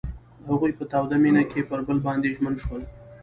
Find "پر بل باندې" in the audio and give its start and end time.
1.69-2.33